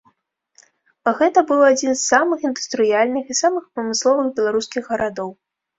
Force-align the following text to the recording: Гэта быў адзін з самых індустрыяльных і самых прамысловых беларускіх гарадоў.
Гэта 1.19 1.39
быў 1.51 1.61
адзін 1.69 1.93
з 1.95 1.99
самых 2.13 2.39
індустрыяльных 2.49 3.25
і 3.35 3.41
самых 3.45 3.63
прамысловых 3.73 4.27
беларускіх 4.43 4.83
гарадоў. 4.95 5.29